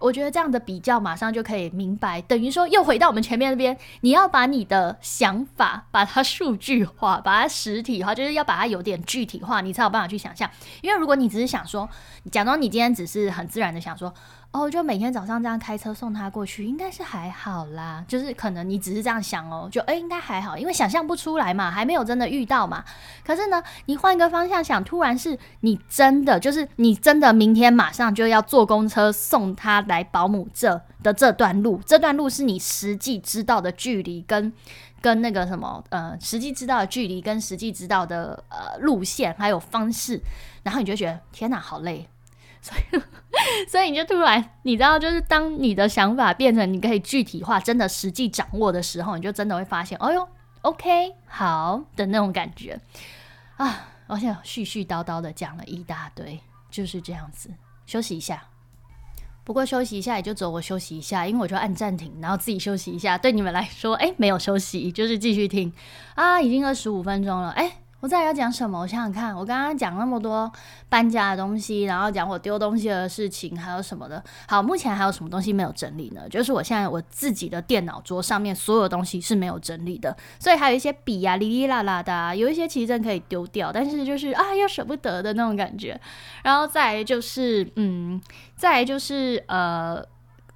[0.00, 10.50] 我觉得这样的比较，马上就可以明白，等于说又回到我们前面那边，你要把你的想法把它数据化，把它实体化，就是要把它有点具体化，你才有办法去想象。
[10.80, 11.88] 因为如果你只是想说，
[12.30, 14.12] 假装你今天只是很自然的想说。
[14.50, 18.02] 哦，就每天早上这样开车送他过去，应该是还好啦。
[18.08, 22.82] 就是可能你只是这样想哦，就哎，应该还好，因为想象不出来嘛，还没有真的遇到嘛。
[23.24, 34.50] 可是呢，你换一个方向想，突然是你真的，就是你真的明天马上就要坐公车送他来保姆这的这段路，这段路是你实际知道的距离跟
[35.02, 40.18] 跟那个什么呃，实际知道的距离跟实际知道的呃路线还有方式，
[40.62, 42.08] 然后你就觉得天哪，好累。
[42.60, 50.28] 所以，所以你就突然，你知道，就是当你的想法变成你可以具体化、真的实际掌握的时候，你就真的会发现，哦呦
[50.62, 52.78] ，OK，好的那种感觉
[53.56, 53.88] 啊！
[54.08, 56.40] 我想絮絮叨叨的讲了一大堆，
[56.70, 57.50] 就是这样子。
[57.86, 58.42] 休息一下，
[59.44, 63.16] 不过休息一下也就走，我休息一下，因为我就按暂停，然后自己休息一下。
[63.16, 65.72] 对你们来说，哎，没有休息，就是继续听
[66.14, 66.40] 啊！
[66.40, 67.78] 已经二十五分钟了，哎。
[68.00, 68.78] 我再要讲什么？
[68.78, 70.50] 我想想看，我刚刚讲那么多
[70.88, 74.22] 搬家的东西，然后讲我丢东西的事情，还有什么的。
[74.46, 76.28] 好，目前还有什么东西没有整理呢？
[76.28, 86.00] 就是我现在我自己的电脑桌上面所有东西是没有整理的，所以还有一些笔呀，哩哩啦啦的，有一些其实真可以丢掉，但是就是啊，又舍不得的那种感觉。
[86.44, 88.20] 然后再来就是，嗯，
[88.54, 90.00] 再就是呃，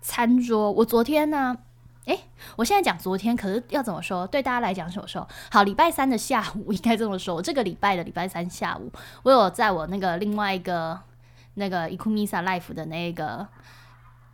[0.00, 0.70] 餐桌。
[0.70, 1.56] 我昨天呢？
[2.06, 2.18] 哎，
[2.56, 4.26] 我现在讲昨天，可是要怎么说？
[4.26, 5.28] 对大家来讲什么时候？
[5.50, 7.34] 好，礼拜三的下午应该这么说。
[7.34, 8.90] 我这个礼拜的礼拜三下午，
[9.22, 10.98] 我有在我那个另外一个
[11.54, 13.46] 那个 Ikumisa Life 的那个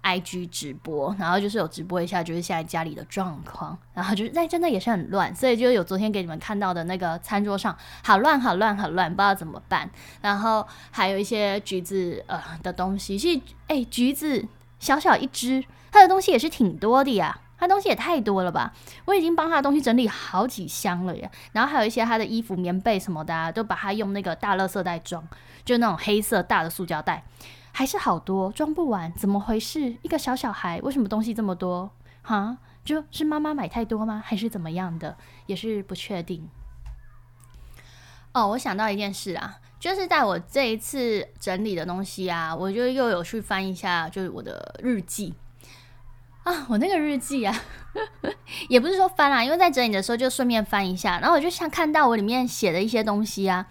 [0.02, 9.90] IG 直播，然后就是有直播一下，就是现在家里的状况，然后就是在真的也是很乱，所以就有昨天给你们看到的那个餐桌上好乱好乱好乱，不知道怎么办。
[10.22, 14.46] 然后还有一些橘子呃的东西，其实哎，橘子
[14.78, 17.40] 小小一只，它的东西也是挺多的呀。
[17.58, 18.72] 他东西也太多了吧！
[19.04, 25.26] 我已经帮他的东西整理好几箱了耶，然后还有一些他的衣服、棉被什么的，都把他用那个大垃圾袋装，
[25.64, 27.24] 就那种黑色大的塑胶袋，
[27.72, 29.96] 还是好多，装不完，怎么回事？
[30.02, 31.90] 一个小小孩为什么东西这么多？
[32.22, 34.22] 哈，就是妈妈买太多吗？
[34.24, 35.16] 还是怎么样的？
[35.46, 36.48] 也是不确定。
[38.32, 45.34] 哦，我想到一件事啊，就是在我这一次整理的东西啊，我就又有去翻一下，就是我的日记。
[46.48, 47.54] 啊，我那个日记啊，
[48.68, 53.66] 也不是说翻啦，因为在整理的时候就顺便翻一下，然后我就像看到我里面写的一些东西啊，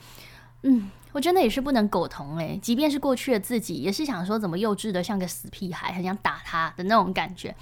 [0.61, 7.55] 嗯，我真的也是不能苟同诶，即便是过去的自己，也是想说怎么幼稚的像个死屁孩，很想打他的那种感觉。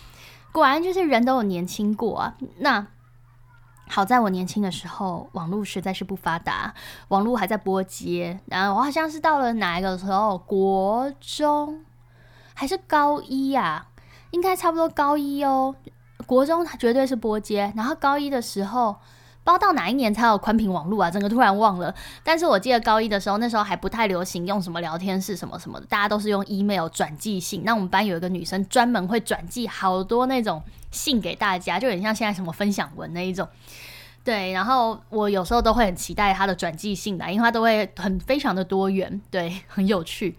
[0.51, 2.35] 果然就是人都有年轻过啊。
[2.59, 2.87] 那
[3.87, 6.73] 好在我年轻的时候，网络实在是不发达，
[7.09, 11.85] 网络还在拨接，然后我好像是到了哪一个时候，国中
[12.53, 13.87] 还是高一呀？
[14.35, 15.73] 应该差不多高一哦，
[16.27, 18.91] 国中绝对是波接，然后高一的时候，
[19.45, 21.95] 不知道到哪一年才有宽频网络啊，整个突然忘了。
[22.21, 27.63] 但是我记得高一的时候，那时候还不太流行用什么聊天室什么什么的，大家都是用 email 转寄信。
[27.63, 33.47] 那我们班有一个女生专门会转寄好多那种信给大家，就很像现在什么分享文那一种。
[34.25, 40.37] 对，然后我有时候都会很期待她的转寄信的，因为她都会很非常的多元，对，很有趣。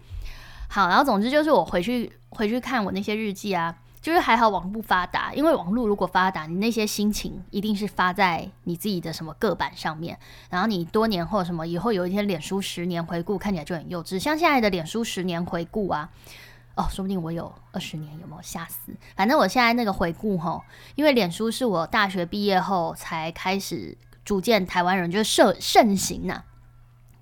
[0.69, 3.73] 好，然后总之就是我回去回去看我那些日记啊。
[4.07, 10.17] 就是还好网络不发达，因为网络如果发达，你那些心情一定是发在你自己的什么个板上面，
[10.49, 16.09] 然后你多年后什么以后有一天脸书十年回顾看起来就很幼稚，像现在的脸书十年回顾啊，
[16.77, 18.93] 哦，说不定我有二十年，有没有吓死？
[19.17, 20.63] 反正我现在那个回顾吼，
[20.95, 26.41] 因为脸书是我大学毕业后才开始逐渐台湾人就盛盛行呐。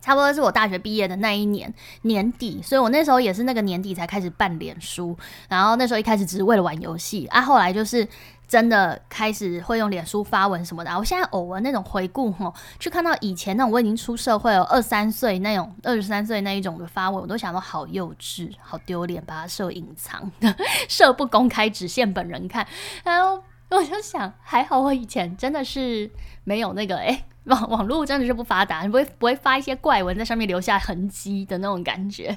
[0.06, 5.18] 差不多是我大学毕业的那一年年底，所以我那时候也是那个年底才开始办脸书，
[5.50, 8.08] 然后那时候一开始只是为了玩游戏啊，后来就是
[8.48, 10.96] 真的开始会用脸书发文什么的。
[10.96, 20.56] 我现在偶尔那种回顾吼，去看到以前那种我已经出社会了二三岁那种二十三岁那一种的发文，我都想到好幼稚、好丢脸，把它设隐藏的，
[20.88, 22.68] 设不公开，只限本人看。
[23.04, 23.42] 然后
[23.76, 26.10] 我就想，还好我以前真的是
[26.44, 27.26] 没有那个哎。
[27.46, 32.36] 网网络真的是不发达，你不会不会发一些怪文在上面留下痕迹的那种感觉，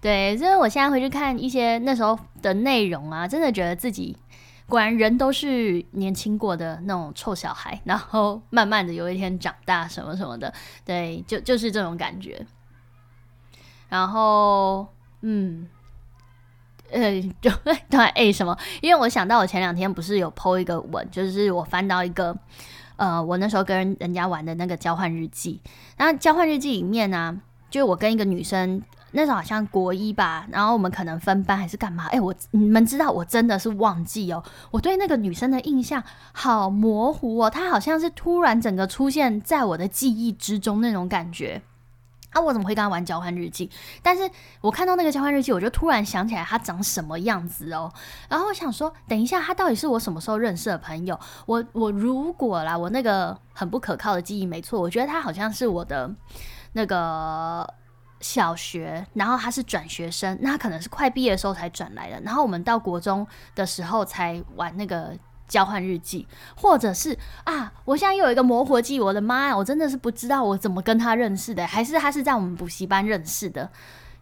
[0.00, 4.16] 对，所以我现在回去看一些那时候的内容啊，真的觉得自己
[4.68, 12.46] 果然人都是年轻过的那种臭小孩，然后慢慢的有一天长大什么什么的，对，就就是这种感觉。
[13.88, 14.86] 然后，
[15.22, 15.68] 嗯，
[16.90, 17.50] 呃，就
[17.90, 18.56] 对， 哎，什么？
[18.80, 22.36] 因为我想到我前两天不是有 PO 一个文，就是我翻到一个。
[22.98, 25.60] 呃，我那时候跟人家玩的那个交换日记，
[25.98, 32.06] 然后交换日记里面呢，就我跟一个女生，那时候好像国一吧，然后我们可能分班还是干嘛？
[32.06, 41.60] 哎，我你们知道，我真的是忘记哦，我对那个女生的印象好模糊哦，她好像是突然整个出现在我的记忆之中那种感觉。
[42.36, 43.70] 啊，我怎么会跟他玩交换日记？
[44.02, 47.90] 但是我看到那个交换日记，我就突然想起来他长什么样子哦。
[48.28, 51.18] 然后我想说，等一下，他到底是我什么时候认识的朋友？
[51.46, 56.14] 我我如果啦，我那个很不可靠的记忆没错，我觉得他好像是我的
[56.74, 57.66] 那个
[58.20, 62.20] 小学，然后他是转学生，那他可能是快毕业的时候才转来的。
[62.20, 65.16] 然后我们到国中的时候才玩那个。
[65.48, 73.70] 交换日记，或者是啊，我现在又有一个模糊记，我的妈呀，我真的是不知道我怎么跟他认识的，还是他是在我们补习班认识的？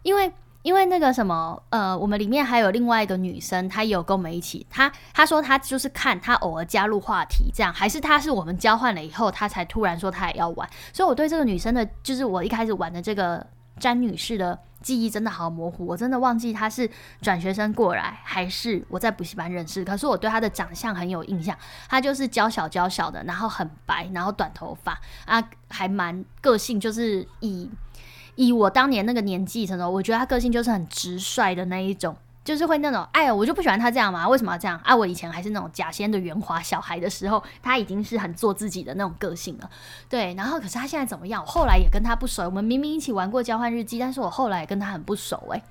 [0.03, 13.45] 因为因为那个什么，呃，我们里面还有另外一个女生，她也有跟我们一起，她她说她就是看她偶尔加入话题这样，还是她是我们交换了以后，她才突然说她也要玩，所以我对这个女生的，就是我一开始玩的这个
[13.79, 16.89] 詹女士的记忆真的好模糊，我真的忘记她是
[17.21, 19.83] 转学生过来，还是我在补习班认识。
[19.83, 21.57] 可是我对她的长相很有印象，
[21.89, 27.69] 她就是娇小娇小的，然后很白，然后短头发啊，还蛮个性，就是以
[28.35, 32.15] 以我当年那个年纪什么，我觉得她个性就是很直率的那一种。
[32.45, 34.95] 就是会那种，哎呀，我就不喜欢他这样嘛，为什么要这样啊？
[34.95, 39.69] 我以前还是那种假仙的圆滑小孩的时候，他已经是很做自己的那种个性了，
[40.07, 40.35] 对。
[40.35, 41.41] 然后，可是他现在怎么样？
[41.41, 45.61] 我后来也跟他不熟，我们明明一起玩过交换日记，但是我后来也跟他很不熟，哎。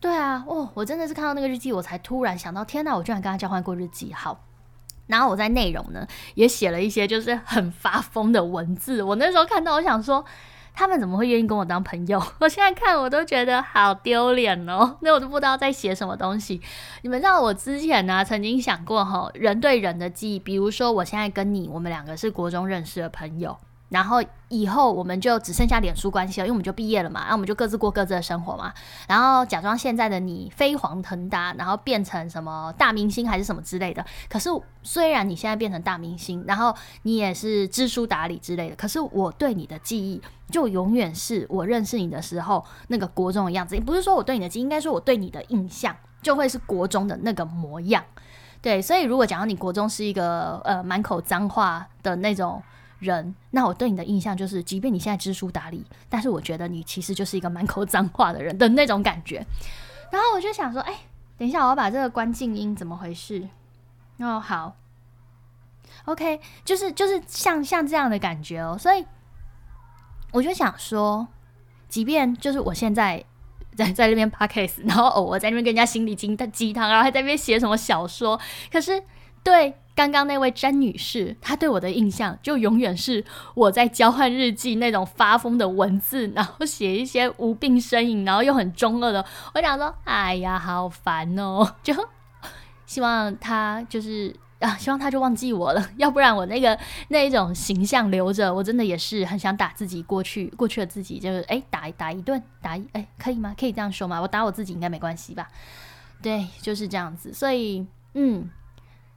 [0.00, 4.38] 对啊，哦，我真的是看到那个日记，我才突然想到，天哪，我居然跟他交换过日记，好。
[5.06, 10.22] 然后我在内容呢，也写了一些就是很发疯的文字，我那时候看到，我想说。
[10.80, 12.18] 他们怎么会愿意跟我当朋友？
[12.40, 16.58] 我现在看我都觉得好丢脸哦，那我都不知道在写什么东西。
[17.02, 23.58] 你们知道我之前呢曾经想过哈，人对人的记忆，比如说我现在跟你，我们两个是国中认识的朋友。
[23.90, 28.72] 然后以后我们就只剩下脸书关系了，因为我们就毕业了嘛，然后我们就各自过各自的生活嘛。
[29.08, 34.04] 然后假装现在的你飞黄腾达，然后变成什么大明星还是什么之类的。
[34.28, 34.48] 可是
[34.82, 43.74] 虽然你现在变成大明星，然后你也是知书达理之类的，可是我对你的记忆就永远是我认识你的时候那个国中的样子。
[43.74, 48.04] 也不是说我对你的记忆，应该说我对你的印象就会是国中的那个模样。
[48.62, 52.62] 对，所以如果讲到你国中是一个呃满口脏话的那种。
[53.00, 59.44] 人，那我对你的印象就是，即便你现在知书达理，但是我觉得你其实就是一个满口脏话的人的那种感觉。
[60.12, 60.94] 然后我就想说，哎，
[61.36, 63.48] 等一下，我要把这个关静音，怎么回事？
[64.18, 64.76] 哦，好
[66.04, 68.76] ，OK，就是就是像像这样的感觉哦。
[68.78, 69.04] 所以
[70.32, 71.26] 我就想说，
[71.88, 73.24] 即便就是我现在
[73.74, 78.38] 在 在那边 p a k case，然后偶尔在那边跟人家心理鸡鸡汤，然后还在那边写什么小说，
[78.70, 79.02] 可是
[79.42, 79.74] 对。
[79.94, 83.22] 刚刚那位詹女士，她对我的印象就永远是
[83.54, 89.24] 我在交换日记那种发疯的文字，然后写一些无病呻吟，然后又很中二的。
[89.54, 91.74] 我想说，哎呀，好烦哦！
[91.82, 91.94] 就
[92.86, 103.54] 希望他就是啊，希望他就忘记我了，要不然我那个那一种形象留着，我真的也是很想打自己过去过去的自己，就是哎，打打一顿，打一哎，可以吗？
[103.58, 104.20] 可以这样说吗？
[104.20, 105.46] 我打我自己应该没关系吧？
[106.22, 107.32] 对，就是这样子。
[107.34, 108.50] 所以，嗯。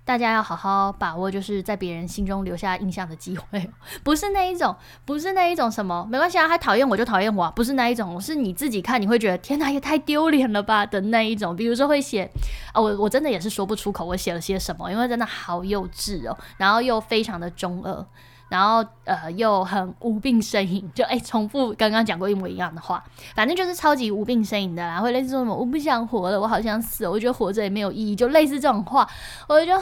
[0.05, 3.69] 大家要好好把握，就是在别人心中留下印象的机会，
[4.03, 11.55] 不是那一种，不是那一种什么，没关系啊，他讨厌我就讨厌我，不是那一种，是你自己看你会觉得天哪，也太丢脸了吧的那一种。
[11.55, 12.29] 比如说会写
[12.73, 18.05] 啊，我我真的也是说不出口，我写了些什么，因为真的好幼稚哦，然后又非常的中二，
[18.53, 29.09] 然后呃又很无病呻吟，就哎重复刚刚讲过一模一样的话，反正就是超级无病呻吟的啦，会类似说什么我不想活了，我好想死，我觉得活着也没有意义，就类似这种话，
[29.47, 29.73] 我就。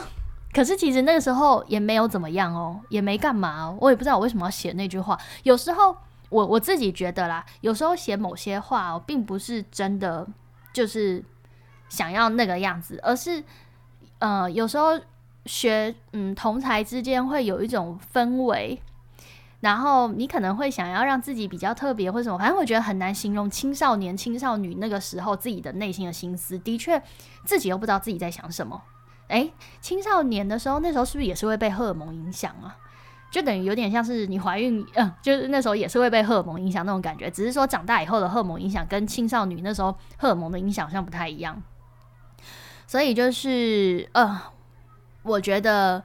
[0.54, 5.18] 可是其实那个时候也没有怎么样哦，也没干嘛，我也不知道我为什么要写那句话。
[5.44, 5.96] 有时候
[6.28, 10.28] 我我自己觉得啦，有时候写某些话，并不是真的
[10.74, 11.24] 就是
[11.88, 13.42] 想要那个样子，而是
[14.20, 15.00] 呃，有时候
[15.45, 18.82] 学嗯同才之间会有一种氛围，
[19.60, 27.01] 然后你可能会想要让自己比较特别或什么，反正我觉得很难形容青少年、青少女那个时候自己的内心的心思，的确
[27.45, 28.82] 自己又不知道自己在想什么。
[29.27, 29.49] 哎，
[29.80, 32.75] 青少年的时候，那时候是不是也是会被荷尔蒙影响啊？
[33.32, 37.32] 就等于有点像是你怀孕，嗯，就是那时候也是会被荷尔蒙影响那种感觉。
[37.32, 41.63] 只是说长大以后的荷尔蒙影响跟青少年那时候荷尔蒙的影响好像不太一样。
[42.86, 44.38] 所以就是，呃，
[45.24, 46.04] 我觉得，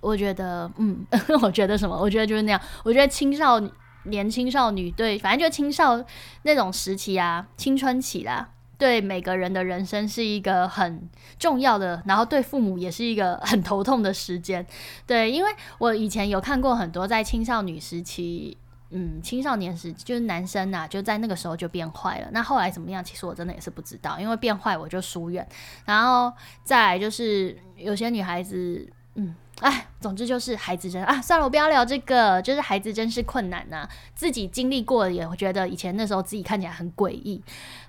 [0.00, 1.06] 我觉得，嗯，
[1.42, 1.96] 我觉得什么？
[1.96, 2.60] 我觉得就是那样。
[2.84, 3.60] 我觉得青少
[4.04, 6.02] 年、青少女对，反正就青少
[6.42, 8.48] 那种时期啊，青春期啦。
[8.76, 11.08] 对每个人的人生是一个很
[11.38, 14.66] 重要的，然后对父母也是一个很头痛的时间。
[15.06, 18.58] 对，因为我以前有看过很多在青少年时期，
[18.96, 22.28] 嗯，青少年时就是男生呐，就在那个时候就变坏了。
[22.30, 23.02] 那后来怎么样？
[23.04, 25.46] 其实我真的也是不知道，因为变坏我就疏远。
[25.84, 29.34] 然后再来就是有些女孩子，嗯。
[29.60, 32.42] 哎，总之就是孩子真啊，算了，我不要聊这个。
[32.42, 37.40] 就是孩子真是困难呐，自己经历过也会觉得以前那时候自己看起来很诡异，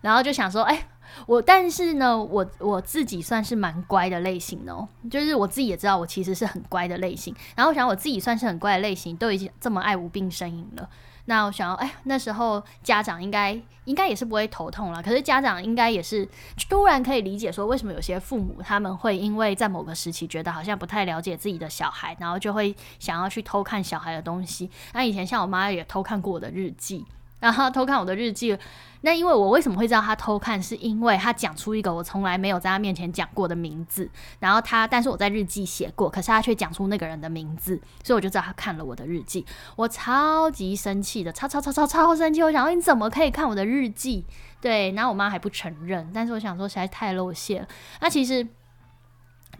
[0.01, 0.87] 然后就想说，哎，
[1.25, 7.35] 我但是呢，我我自己算是蛮乖的类型哦，就是我自己也知道我其实是很乖的类型。
[7.55, 10.89] 然后我想我自己算是很乖的类型，都已经这么爱无病呻吟了。
[11.27, 15.01] 那我想要，哎，那时候家长应该应该也是不会头痛了。
[15.01, 16.27] 可是家长应该也是
[16.69, 24.69] 突然可以理解说，为什么有些父母他们会因为在某个时期觉得好像不太了解自己的小孩，然后就会想要去偷看小孩的东西。
[24.93, 27.03] 那以前像我妈也偷看过我的日记，
[27.39, 28.57] 然后偷看我的日记。
[29.01, 30.59] 那因为我为什么会知道他偷看？
[30.59, 34.09] 是因为他讲出一个我从来没有在他面前讲过的名字，
[34.39, 39.45] 然后他，但是我在日记写过，可是他却讲出那个人的名字，所以我就知道他看了我的日记。
[39.75, 42.41] 我超级生气的，超超超超超生气！
[42.41, 44.25] 我想说你怎么可以看我的日记？
[44.59, 47.67] 对，然后我妈还不承认，但是我想说实在太露馅了。
[48.01, 48.47] 那其实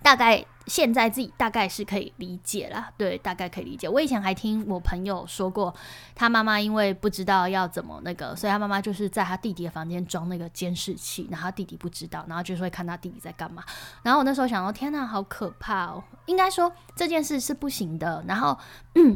[0.05, 0.45] 大概。
[0.67, 3.87] 现在自己大概是可以理解了，对，大概可以理解。
[3.87, 5.71] 我以前还听我朋友说过，
[6.15, 13.63] 他妈妈因为不知道要怎么那个，所以他妈妈就是在他弟弟的房间装那个监视器，然后他弟弟不知道，然后就是会看他弟弟在干嘛。
[14.01, 16.03] 然后我那时候想说，天哪，好可怕哦！
[16.25, 18.25] 应该说这件事是不行的。
[18.27, 18.57] 然后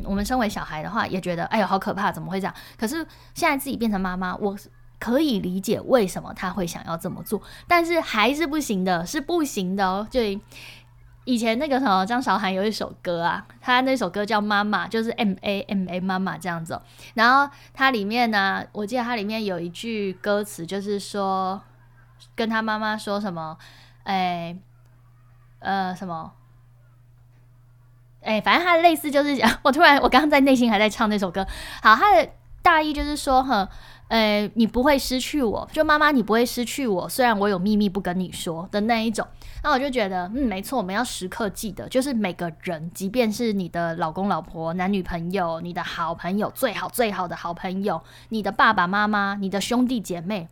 [0.03, 2.53] 我们身为小孩的话，也觉得哎呦好可怕，怎么会这样？
[2.77, 2.97] 可是
[3.33, 4.55] 现在自己变成妈妈，我
[4.99, 10.19] 可以理解为什么他会想要这么做，但是还是不行的，是不行的哦，就。
[11.29, 16.81] 以前那个什么张韶涵有一首歌啊，他那首歌叫《妈妈》，就是 M A M A 妈妈这样子。
[17.13, 21.61] 然后它里面呢，我记得它里面有一句歌词，就是说
[22.35, 23.55] 跟他妈妈说什么，
[24.05, 24.57] 哎，
[25.59, 26.33] 呃，什么，
[28.23, 31.45] 哎，反正他类似就是讲， 我突然我刚刚在内心还在唱那首歌。
[31.83, 32.27] 好，他的
[32.63, 33.67] 大意就是说，哼。
[34.09, 37.07] 呃，你不会失去我，就妈妈，你不会失去我。
[37.07, 39.25] 虽然我有秘密不跟你说的那一种，
[39.63, 50.47] 那我就觉得，嗯，没错，我们要时刻记得，就是每个人，即便是你的老公、老婆、男女朋友、你的好朋友、最好最好的好朋友、你的爸爸妈妈、你的兄弟姐妹。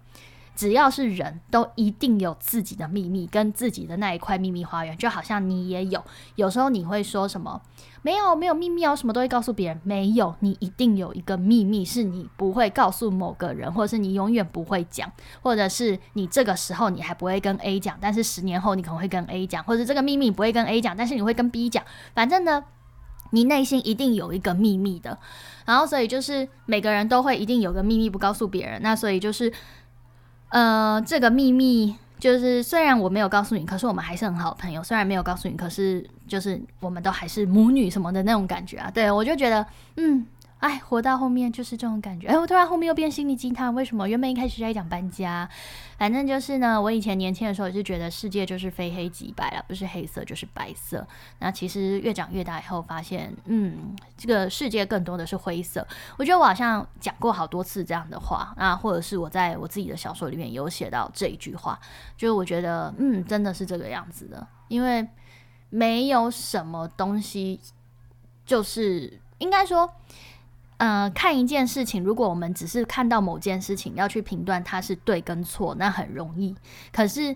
[0.58, 6.04] 只要是人都一定有自己的秘密，跟自己的那一块秘密花园，就好像你也有。
[6.34, 7.62] 有时候你会说什么？
[8.02, 9.80] 没有，没有秘密哦，什么都会告诉别人。
[9.84, 15.08] 没有，你一定有一个秘密是你不会告诉某个人，或者是你永远不会讲，
[15.44, 21.84] 或者是你这个时候你还不会跟 A 讲，但是十年后你可能会跟 A 讲，或者这个秘密不会跟 A 讲，但是你会跟 B 讲。
[22.16, 22.64] 反正呢，
[23.30, 25.20] 你内心一定有一个秘密的。
[25.66, 28.82] 然后，所以就是每个人都会一定有个秘密不告诉别人。
[28.82, 29.54] 那所以就是。
[30.50, 34.84] 呃，这个秘密就是，虽然我没有告诉你，可是我们还是很好朋友。
[34.84, 38.90] 虽然没有告诉你，可是就是我们都还是母女什么的那种感觉啊。
[38.92, 39.66] 对我就觉得，
[39.98, 40.26] 嗯。
[40.60, 42.28] 哎，活到后面就是这种感觉。
[42.28, 44.08] 哎，我突然后面又变心理鸡汤，为什么？
[44.10, 45.48] 原本一开始在讲搬家，
[46.00, 51.06] 反正就是呢，我以前年轻的时候也是觉得世界就是非黑即白了，不是黑色就是白色。
[51.38, 55.88] 那其实越长越大以后，发现，嗯，这个世界更多的是灰色。
[56.18, 61.80] 我觉得我好像讲过好多次这样的话，那或者是我在我自己的小说里面有写到这一句话，
[62.18, 65.08] 就是我觉得，嗯，真的是这个样子的，因为
[65.70, 67.60] 没有什么东西，
[68.44, 69.88] 就是应该说。
[70.78, 76.56] 呃，看一件事情，如果我们只是看到某件事情，要去评断它是对跟错，那很容易。
[76.94, 77.36] 可是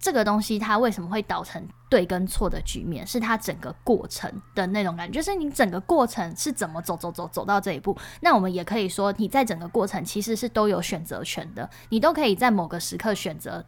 [0.00, 3.06] 这个东西它为什么会导成对跟错的局面？
[3.06, 7.96] 是它整个过程的那种感觉，就是你整个过程是怎么走走走走到这一步。
[8.20, 13.64] 那我们也可以说，你在整个过程其实是都有选择权的，你都可以在某个时刻选择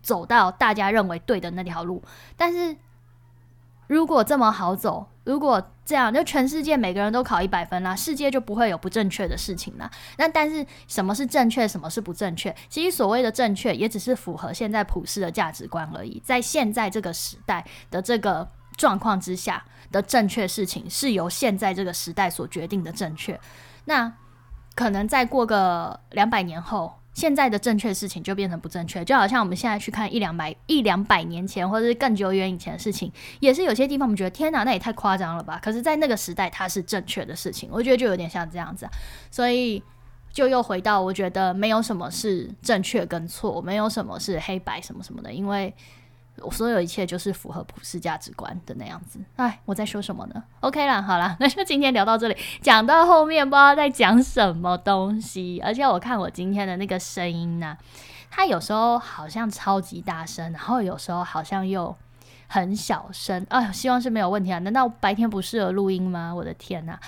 [0.00, 2.02] 走到大家认为对的那条路。
[2.38, 2.74] 但是
[3.86, 9.90] 如果这么好走，如果这样，就全世界每个人都考一百分啦，世界就不会有不正确的事情啦。
[10.16, 12.54] 那但是什么是正确，什么是不正确？
[12.68, 16.20] 其实所谓的正确，也只是符合现在普世的价值观而已。
[16.24, 23.38] 在现在这个时代的这个状况之下的正确事情，是由现在这个时代所决定的正确。
[23.84, 24.12] 那
[24.74, 26.99] 可能再过个两百年后。
[27.12, 35.60] 现在的正确事情就变成不正确，就好像我们现在去看一两百一两百年前或者是更久远以前的事情，也是有些地方我们觉得天哪，那也太夸张了吧？
[35.62, 38.88] 可是，在那个时代，它是正确的事情，我觉得就有点像这样子，
[39.30, 39.82] 所以
[40.32, 45.74] 就又回到我觉得没有什么是正确跟错，没有什么是黑白什么什么的，因为。
[46.42, 49.18] 我所有一切就是符合普世价值观的那样子。
[49.36, 52.36] 哎，我在说什么呢？OK 了，好了， 那就今天聊到这里。
[52.60, 57.76] 讲到后面不知道在讲什么东西，而且我看我今天的那个声音呢，
[58.30, 61.96] 它有时候好像超级大声，然后有时候好像又
[62.48, 63.46] 很小声。
[63.48, 64.58] 哎，希望是没有问题啊？
[64.60, 66.34] 难道白天不适合录音吗？
[66.34, 66.98] 我的天哪！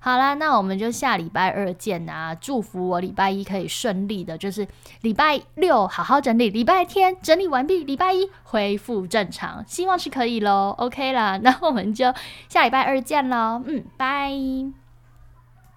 [0.00, 2.34] 好啦，那我们就下礼拜二见啊！
[2.34, 4.66] 祝福我礼拜一可以顺利的，就是
[5.02, 10.74] 礼拜六好好整理，礼拜天整理完毕，礼拜一恢复正常，希望是可以喽。
[10.78, 12.14] OK 啦，那我们就
[12.48, 14.87] 下礼拜二见喽，嗯，拜。